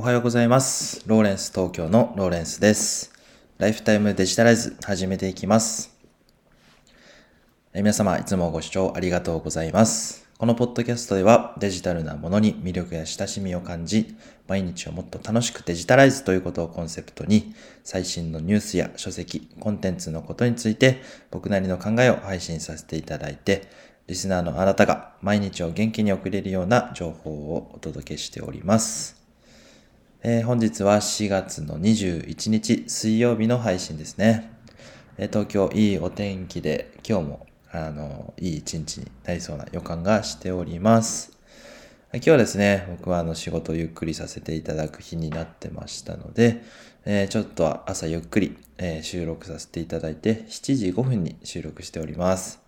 [0.00, 1.02] おはようございます。
[1.04, 3.12] ローレンス東京のローレンスです。
[3.58, 5.94] ライフタイムデジタライズ始めていきます。
[7.74, 10.26] 皆様、いつもご視聴ありがとうございます。
[10.38, 14.16] このポッドキャストではデジタルなものに魅力や親しみを感じ、
[14.48, 17.54] 毎日をもっと楽しくデジタライズということをコンセプトに、
[17.84, 23.68] 最新のニュースや書籍、コンテンツのことについて僕なりの考えを配信させていただいて、
[24.06, 29.19] リスナーのあなたが毎日を元気に送れるような情報をお届けしております。
[30.22, 34.52] えー本日は4月の21日水曜日の配信ですね。
[35.16, 41.32] えー東京いいお天気で今日もあのいい一日になりそうな予感がしております。
[42.12, 46.64] 今日はですね、僕はあの仕事をゆっくりさせていただく日になってましたので、
[47.06, 52.60] えーちょっとは朝ゆっくり、え収録させていただいて7時5分に収録しております。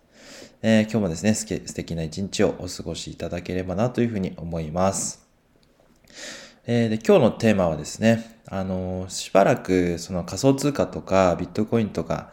[0.63, 5.27] え今日もですね、す素敵な一日をお過ごしいただければなというふうに思います。
[6.65, 12.31] えーで今日のテーマはですね、あのーしばらくその仮想通貨とかビットコインとか、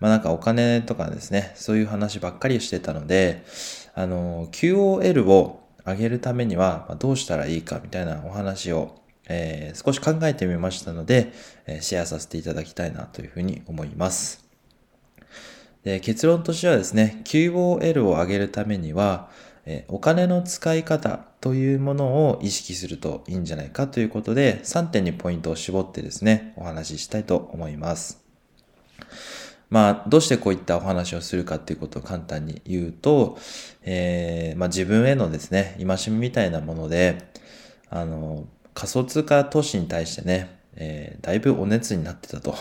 [0.00, 3.42] まあなんかお金とかですね、そういう話ばっかりしてたので、
[3.94, 11.32] あのー QOL を上げるためにはどうしたらいいかみたいなお話を、え少し考えてみましたので、
[11.66, 14.44] えシェアさせていただきたいなというふうに思います。
[15.84, 19.30] で結論としてはですね、QOL を上げるためには、
[19.70, 28.20] えお金の使い方というものを意識するといいんじゃないかということで、3点にポイントを絞ってですね、お話ししたいと思います。
[29.70, 33.38] まあ、どうしてこういったお話をするかっていうことを簡単に言うと、
[33.82, 37.30] えーまあ自分へのですね、戒めみたいなもので、
[37.88, 42.56] あの、仮想通貨投資に対してね、えーだいぶお熱になってたと、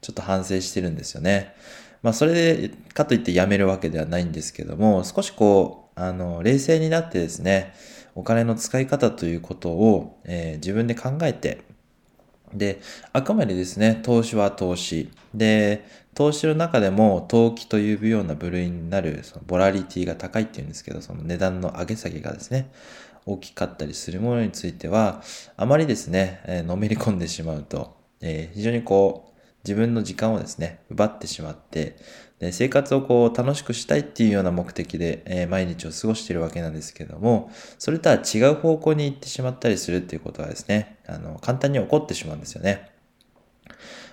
[0.00, 1.54] ちょっと反省してるんですよね。
[2.02, 7.72] まあそれで、かといってやめるわけではないんですけども、少しこう、あの、冷静になってですね、
[8.14, 11.62] お金の使い方ということを、えー自分で考えて、
[12.54, 12.80] で、
[13.12, 15.10] あくまでですね、投資は投資。
[15.34, 15.84] で、
[16.14, 22.70] 投資の中でも投機というような部類になる、そのボラリティが高いっていうんですけど、その値段の上げ下げがですね、
[23.26, 25.22] 大きかったりするものについては、
[25.56, 29.29] あまりですね、えーのめり込んでしまうと、えー非常にこう、
[29.64, 31.96] 自分の時間をですね、奪ってしまって、
[32.38, 42.90] で生活をこう楽しくしたいっていうような目的で、えー毎日を過ごしているわけなんですけども、それとは違う方向に行ってしまったりするっていうことはですね、あの、簡単に起こってしまうんですよね。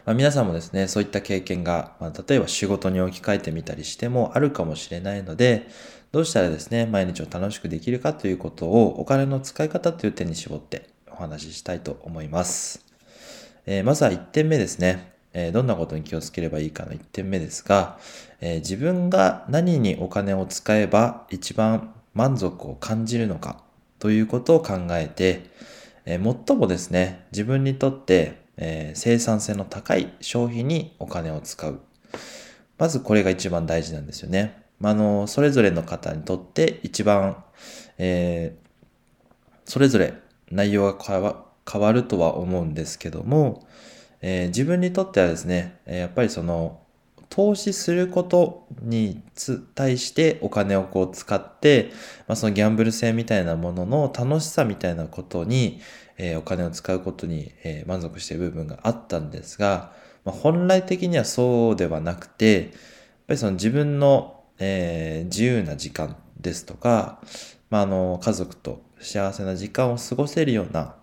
[0.05, 5.67] まあ、皆さんもですね、そういった経験が、まあ、例えば仕事に置き換えてみたりしてもあるかもしれないので、
[6.11, 12.85] どうしたらですね、毎日を楽しくできるかということをお金の使い方という点に絞ってお話ししたいと思います。
[13.65, 15.16] えーまずは1点目ですね。
[15.37, 17.99] えどんなことに気をつければいいかの1点目ですが、
[18.41, 23.61] え自分が何にお金を使えば一番満足を感じるのか
[23.99, 25.49] ということを考えて、
[26.05, 31.79] え最もですね、自分にとって、え生産性の高い消費にお金を使う。
[32.77, 34.63] まずこれが一番大事なんですよね。
[34.79, 37.43] まあ、の、それぞれの方にとって一番、
[37.97, 38.67] えー
[39.67, 40.13] それぞれ
[40.49, 40.97] 内容が
[41.69, 43.67] 変わるとは思うんですけども、
[44.21, 46.79] えー自分にとってはですね、やっぱりその、
[47.29, 49.21] 投資することに
[49.75, 51.91] 対してお金をこう使って、
[52.27, 55.81] まあ、そのギャンブル性みたいなものの楽しさみたいなことに、
[56.17, 59.93] えーお金を使うことに、えー満足している部分があったんですが、
[60.25, 62.71] まあ、本来的にはそうではなくて、やっ
[63.27, 67.19] ぱりその自分の、えー自由な時間ですとか、
[67.69, 70.95] まあ、あの家族と幸せな時間を過ごせるような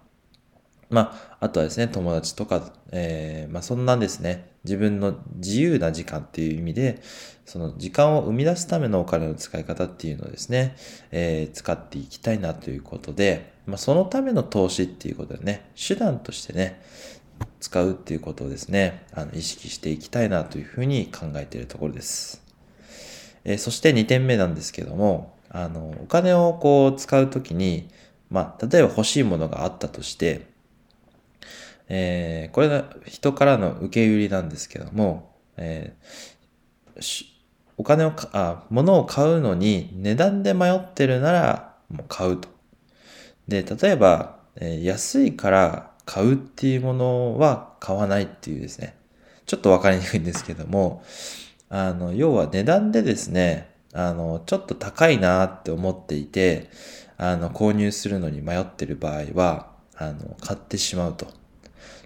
[0.90, 7.02] まあ、あとはですね、友達とか、えーまあ、そんなですね、自分の自由な時間っていう意味で、
[7.44, 10.76] その時間を生み出すためのお金の使い方っていうのをですね、
[11.10, 16.82] えー使っていきたいなということで、まあ、そのための投資っていうことでね、手段としてね、
[17.60, 22.42] 使うっていうことをですね、あの意識していきたいなというふうに考えているところです。
[23.44, 27.88] えーそして2点目なんですけども、あの、お金をこう使うときに、
[28.30, 30.53] まあ、例えば欲しいものがあったとして、
[31.88, 37.34] えーこれが人からの受け売りなんですけども、えー
[37.76, 42.48] お金をか、あ、物を買うのに値段で迷ってるなら、もう買うと。
[43.48, 48.96] で、例えば、えー安いから買うっていうものは買わないっていうですね。
[49.46, 51.02] ちょっとわかりにくいんですけども、
[51.68, 56.70] あの、要は値段でですね、あの、ちょっと高いなって思っていて、
[57.16, 61.26] あの、購入するのに迷ってる場合は、あの、買ってしまうと。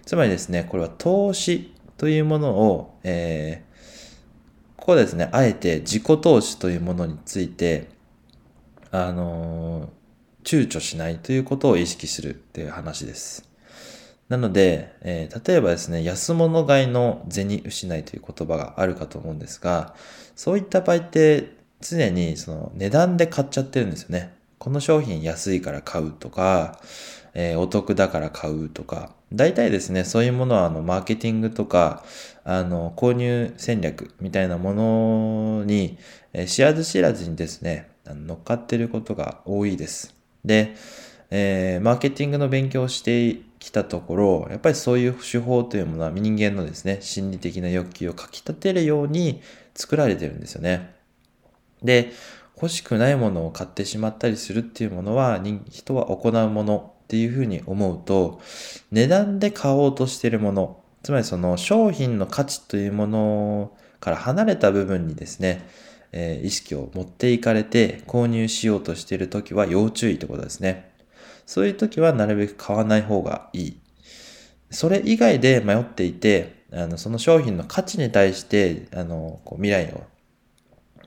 [0.09, 7.89] つまりですね、これは投資というものを、えーここですね、あえて自己投資というものについて、
[8.89, 9.91] あの
[10.43, 13.47] 躊躇しないということを意識するっていう話です。
[14.29, 19.93] なので、えー、例えばですね、安物買いの銭失いという言葉があるかと思うんですが、
[20.35, 24.33] そういった場合って常にその値段で買っちゃってるんですよね。
[24.57, 26.79] この商品安いから買うとか、
[27.41, 32.03] えー、お得だから買うとか、大体ですね、そういうものはあのマーケティングとか、
[32.43, 35.97] あの購入戦略みたいなものに、
[36.33, 40.13] えー、知らず知らずにですね、乗っかってることが多いです。
[40.43, 40.75] で、
[41.29, 49.41] えー、マーケティングの勉強をしてきたところ、やっぱりそういう手法というものは人間のですね、心理的な欲求をかき立てるように
[49.75, 50.93] 作られてるんですよね。
[51.83, 52.11] で、
[52.57, 58.39] 欲しくないものを買ってしまったりするっていうものは、人は行うものっていうふうに思うと、
[58.91, 65.67] 値段で買おうとしてるもの、つまりその商品の価値というものから離れた部分にですね、
[66.11, 70.91] えー、意識を持っていかれて購入しようとしているときは要注意ということですね。
[71.47, 73.79] そういうときはなるべく買わない方がいい。
[74.69, 80.03] それ以外で迷っていて、あのその商品の価値に対してあのこう未来を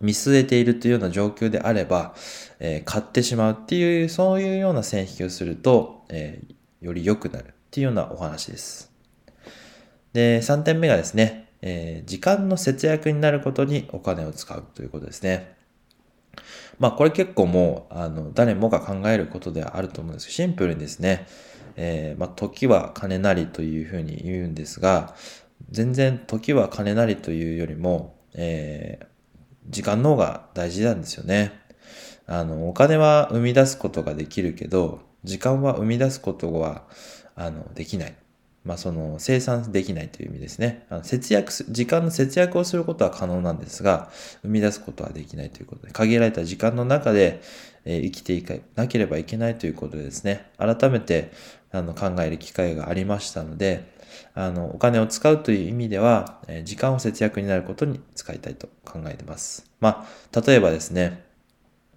[0.03, 2.15] 見据えているというような状況であれば、
[2.59, 8.93] えー、買ってしまうっていう、そういうような線引きをすると、えー、より良くなるっていうようなお話です。
[10.13, 15.55] で、3点目がですね、えー、時間の節約になることにお金を使うということですね。
[16.79, 21.27] まあこれ結構もうあの誰もが考えることではあると思うんですけどシンプルにですね、
[21.77, 25.15] えー、まあ、時は金なりというふうに言うんですが、
[25.71, 29.07] 全然時は金なりというよりも、えー、
[29.69, 31.53] 時間の方が大事なんですよね。
[32.27, 36.85] あの、お金は生み出すことができるけど、時間は生み出すことは、
[37.35, 38.15] あの、できない。
[38.65, 40.87] まあ、その、生産できないという意味ですね。
[40.89, 44.11] あの節約す、時間の節約をすることは可能なんですが、
[44.43, 47.43] 生み出すことはできないということで、限られた時間の中で、
[47.85, 51.33] えー、生きていかなければいけないということでですね、改めて、
[51.73, 53.93] あの、考える機会がありましたので、
[54.35, 59.71] あの、お金を使うという意味では、え時間を節約になることに使いたいと考えてます。
[59.81, 61.25] まあ、例えばですね、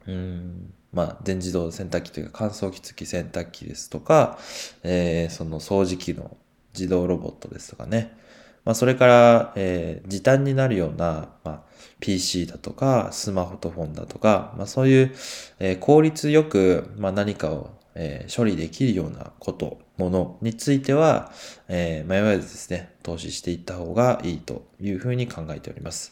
[0.07, 4.39] うん、まあ、全自動洗濯機というか乾燥機付き洗濯機ですとか、
[4.83, 6.38] えー、その掃除機の
[6.73, 8.17] 自動ロボットですとかね。
[8.65, 11.62] まあ、それから、えー、時短になるような、まあ、
[12.00, 15.15] PC だとか、スマホとフォンだとか、まあ、そういう、
[15.59, 21.31] えー、効率よく、まあ、何かをえー、処理できるようなこと、ものについては、
[21.69, 26.12] えー、迷わずですね、投資していった方がいいというふうに考えております。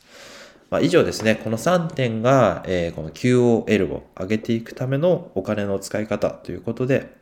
[0.69, 7.13] まあ、以上ですね、この3点が、えー、この QOL を上げていくためのお金の使い方ということで、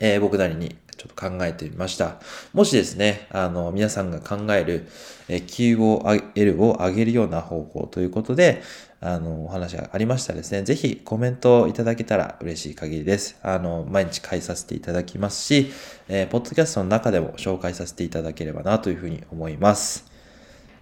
[0.00, 2.16] えー、僕なりにちょっと考えてみました。
[2.52, 4.86] もしですね、あの、皆さんが考える、
[5.28, 8.62] え、QOL を上げるような方法ということで、
[9.00, 13.36] あの、お話がありましたらですね、ぜひコメントをいただけたら嬉しい限りです。
[13.42, 15.70] あの、毎日返させていただきますし、
[16.08, 20.14] えー、ポッドキャストの中でも紹介させていただければなというふうに思います。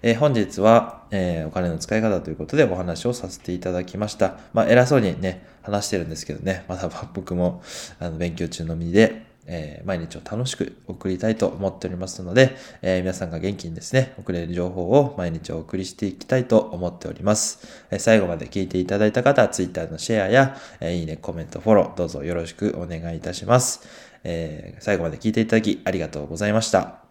[0.02, 4.36] えー、本日は、えー、お金の使い方ということでお話をさせていただきました。
[4.52, 7.62] まあ、偉そうにね、話してるんですけどね、まだ僕も
[7.98, 17.86] あの勉強中の身で、えー、毎日を楽しく送りたいと思っておりますので、えー、皆さんが元気にですね、送れる情報を毎日お送りしていきたいと思っております。
[17.90, 23.86] えー、最後まで聞いていただいた方は Twitter のシェアや、えいいね、コメント、フォロー、どうぞよろしくお願いいたします。
[24.24, 27.02] え最後まで聞いていただきありがとうございました。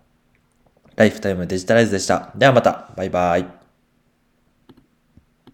[0.95, 2.31] ライフタイムデジタライズでした。
[2.35, 3.60] ではまた、バイバイ。